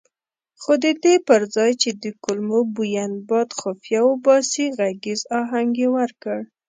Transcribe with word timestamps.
خو 0.61 0.73
ددې 0.83 1.15
پرځای 1.29 1.71
چې 1.81 1.89
د 2.03 2.05
کلمو 2.23 2.59
بوین 2.75 3.11
باد 3.29 3.49
خفیه 3.59 4.01
وباسي 4.11 4.65
غږیز 4.79 5.21
اهنګ 5.41 5.71
یې 5.81 5.89
ورکړ. 5.97 6.39